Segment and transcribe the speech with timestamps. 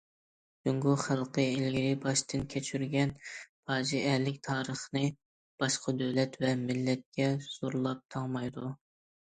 [0.67, 5.05] جۇڭگو خەلقى ئىلگىرى باشتىن كەچۈرگەن پاجىئەلىك تارىخنى
[5.65, 8.77] باشقا دۆلەت ۋە مىللەتكە زورلاپ تاڭمايدۇ.